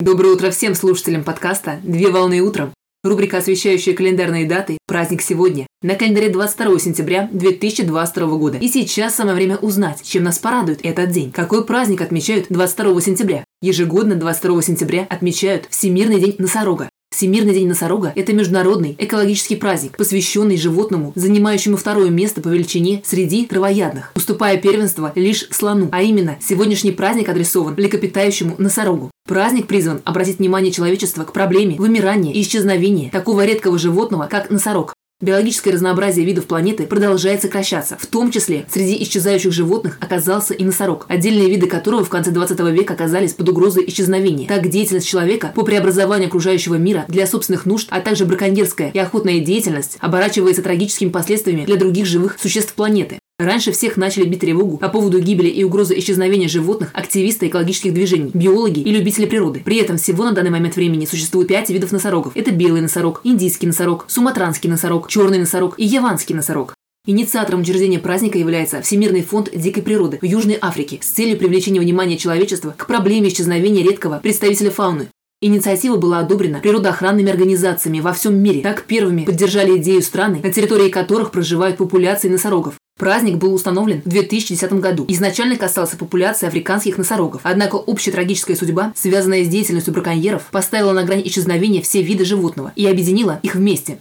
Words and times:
Доброе 0.00 0.32
утро 0.32 0.50
всем 0.50 0.74
слушателям 0.74 1.24
подкаста 1.24 1.78
«Две 1.82 2.08
волны 2.08 2.40
утром». 2.40 2.72
Рубрика, 3.04 3.36
освещающая 3.36 3.92
календарные 3.92 4.46
даты 4.48 4.78
«Праздник 4.86 5.20
сегодня». 5.20 5.66
На 5.82 5.94
календаре 5.94 6.30
22 6.30 6.78
сентября 6.78 7.28
2022 7.34 8.26
года. 8.38 8.56
И 8.56 8.68
сейчас 8.68 9.14
самое 9.14 9.36
время 9.36 9.58
узнать, 9.58 10.00
чем 10.02 10.22
нас 10.22 10.38
порадует 10.38 10.80
этот 10.84 11.10
день. 11.10 11.30
Какой 11.32 11.66
праздник 11.66 12.00
отмечают 12.00 12.46
22 12.48 12.98
сентября? 13.02 13.44
Ежегодно 13.60 14.14
22 14.14 14.62
сентября 14.62 15.06
отмечают 15.10 15.66
Всемирный 15.68 16.18
день 16.18 16.36
носорога. 16.38 16.88
Всемирный 17.14 17.52
день 17.52 17.68
носорога– 17.68 18.10
это 18.16 18.32
международный 18.32 18.96
экологический 18.98 19.56
праздник, 19.56 19.98
посвященный 19.98 20.56
животному, 20.56 21.12
занимающему 21.14 21.76
второе 21.76 22.08
место 22.08 22.40
по 22.40 22.48
величине 22.48 23.02
среди 23.04 23.44
травоядных, 23.44 24.12
уступая 24.16 24.56
первенство 24.56 25.12
лишь 25.14 25.46
слону, 25.50 25.90
а 25.92 26.00
именно 26.00 26.38
сегодняшний 26.40 26.92
праздник 26.92 27.28
адресован 27.28 27.74
млекопитающему 27.74 28.54
носорогу. 28.56 29.09
Праздник 29.26 29.68
призван 29.68 30.00
обратить 30.04 30.38
внимание 30.40 30.72
человечества 30.72 31.22
к 31.24 31.32
проблеме 31.32 31.76
вымирания 31.76 32.32
и 32.32 32.42
исчезновения 32.42 33.10
такого 33.10 33.44
редкого 33.44 33.78
животного, 33.78 34.26
как 34.26 34.50
носорог. 34.50 34.92
Биологическое 35.22 35.74
разнообразие 35.74 36.24
видов 36.24 36.46
планеты 36.46 36.86
продолжает 36.86 37.42
сокращаться. 37.42 37.98
В 38.00 38.06
том 38.06 38.30
числе 38.30 38.64
среди 38.70 39.00
исчезающих 39.02 39.52
животных 39.52 39.98
оказался 40.00 40.54
и 40.54 40.64
носорог, 40.64 41.04
отдельные 41.08 41.50
виды 41.50 41.66
которого 41.66 42.04
в 42.04 42.08
конце 42.08 42.30
20 42.30 42.58
века 42.72 42.94
оказались 42.94 43.34
под 43.34 43.50
угрозой 43.50 43.84
исчезновения. 43.86 44.48
Так, 44.48 44.68
деятельность 44.68 45.06
человека 45.06 45.52
по 45.54 45.62
преобразованию 45.62 46.28
окружающего 46.28 46.76
мира 46.76 47.04
для 47.06 47.26
собственных 47.26 47.66
нужд, 47.66 47.86
а 47.90 48.00
также 48.00 48.24
браконьерская 48.24 48.90
и 48.90 48.98
охотная 48.98 49.40
деятельность 49.40 49.98
оборачивается 50.00 50.62
трагическими 50.62 51.10
последствиями 51.10 51.66
для 51.66 51.76
других 51.76 52.06
живых 52.06 52.38
существ 52.40 52.72
планеты. 52.72 53.19
Раньше 53.40 53.72
всех 53.72 53.96
начали 53.96 54.26
бить 54.26 54.40
тревогу 54.40 54.76
по 54.76 54.90
поводу 54.90 55.18
гибели 55.18 55.48
и 55.48 55.64
угрозы 55.64 55.98
исчезновения 55.98 56.46
животных 56.46 56.90
активисты 56.92 57.46
экологических 57.46 57.94
движений, 57.94 58.30
биологи 58.34 58.80
и 58.80 58.90
любители 58.90 59.24
природы. 59.24 59.62
При 59.64 59.78
этом 59.78 59.96
всего 59.96 60.24
на 60.24 60.32
данный 60.32 60.50
момент 60.50 60.76
времени 60.76 61.06
существует 61.06 61.48
пять 61.48 61.70
видов 61.70 61.90
носорогов. 61.90 62.36
Это 62.36 62.50
белый 62.50 62.82
носорог, 62.82 63.22
индийский 63.24 63.66
носорог, 63.66 64.04
суматранский 64.08 64.68
носорог, 64.68 65.08
черный 65.08 65.38
носорог 65.38 65.76
и 65.78 65.86
яванский 65.86 66.34
носорог. 66.34 66.74
Инициатором 67.06 67.62
учреждения 67.62 67.98
праздника 67.98 68.36
является 68.36 68.82
Всемирный 68.82 69.22
фонд 69.22 69.48
дикой 69.54 69.82
природы 69.82 70.18
в 70.20 70.24
Южной 70.26 70.58
Африке 70.60 70.98
с 71.00 71.06
целью 71.06 71.38
привлечения 71.38 71.80
внимания 71.80 72.18
человечества 72.18 72.74
к 72.76 72.86
проблеме 72.86 73.30
исчезновения 73.30 73.82
редкого 73.82 74.18
представителя 74.18 74.70
фауны. 74.70 75.08
Инициатива 75.40 75.96
была 75.96 76.18
одобрена 76.18 76.58
природоохранными 76.58 77.30
организациями 77.30 78.00
во 78.00 78.12
всем 78.12 78.36
мире. 78.36 78.60
Так 78.60 78.84
первыми 78.84 79.24
поддержали 79.24 79.78
идею 79.78 80.02
страны, 80.02 80.40
на 80.42 80.52
территории 80.52 80.90
которых 80.90 81.30
проживают 81.30 81.78
популяции 81.78 82.28
носорогов. 82.28 82.74
Праздник 83.00 83.36
был 83.38 83.54
установлен 83.54 84.02
в 84.04 84.10
2010 84.10 84.74
году. 84.74 85.06
Изначально 85.08 85.56
касался 85.56 85.96
популяции 85.96 86.46
африканских 86.46 86.98
носорогов. 86.98 87.40
Однако 87.44 87.76
общая 87.76 88.10
трагическая 88.10 88.56
судьба, 88.56 88.92
связанная 88.94 89.42
с 89.42 89.48
деятельностью 89.48 89.94
браконьеров, 89.94 90.48
поставила 90.52 90.92
на 90.92 91.02
грань 91.04 91.22
исчезновения 91.24 91.80
все 91.80 92.02
виды 92.02 92.26
животного 92.26 92.74
и 92.76 92.84
объединила 92.84 93.40
их 93.42 93.54
вместе. 93.54 94.00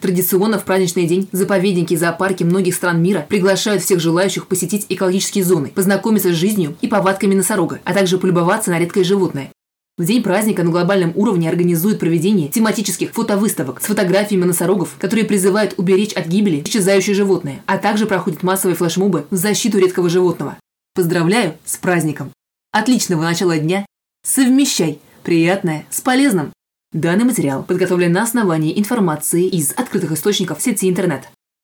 Традиционно 0.00 0.60
в 0.60 0.64
праздничный 0.64 1.06
день 1.06 1.28
заповедники 1.32 1.94
и 1.94 1.96
зоопарки 1.96 2.44
многих 2.44 2.76
стран 2.76 3.02
мира 3.02 3.26
приглашают 3.28 3.82
всех 3.82 3.98
желающих 3.98 4.46
посетить 4.46 4.86
экологические 4.88 5.42
зоны, 5.42 5.72
познакомиться 5.74 6.32
с 6.32 6.36
жизнью 6.36 6.76
и 6.80 6.86
повадками 6.86 7.34
носорога, 7.34 7.80
а 7.82 7.92
также 7.92 8.16
полюбоваться 8.16 8.70
на 8.70 8.78
редкое 8.78 9.02
животное. 9.02 9.50
В 10.00 10.04
день 10.06 10.22
праздника 10.22 10.62
на 10.62 10.70
глобальном 10.70 11.12
уровне 11.14 11.50
организуют 11.50 11.98
проведение 11.98 12.48
тематических 12.48 13.10
фотовыставок 13.10 13.82
с 13.82 13.84
фотографиями 13.84 14.44
носорогов, 14.44 14.94
которые 14.98 15.26
призывают 15.26 15.74
уберечь 15.76 16.14
от 16.14 16.26
гибели 16.26 16.62
исчезающее 16.62 17.14
животное, 17.14 17.60
а 17.66 17.76
также 17.76 18.06
проходят 18.06 18.42
массовые 18.42 18.76
флешмобы 18.76 19.26
в 19.28 19.36
защиту 19.36 19.76
редкого 19.78 20.08
животного. 20.08 20.56
Поздравляю 20.94 21.58
с 21.66 21.76
праздником! 21.76 22.32
Отличного 22.72 23.24
начала 23.24 23.58
дня! 23.58 23.84
Совмещай 24.24 25.00
приятное 25.22 25.84
с 25.90 26.00
полезным! 26.00 26.50
Данный 26.94 27.26
материал 27.26 27.62
подготовлен 27.62 28.10
на 28.10 28.22
основании 28.22 28.78
информации 28.78 29.46
из 29.46 29.72
открытых 29.72 30.12
источников 30.12 30.62
сети 30.62 30.88
интернет. 30.88 31.28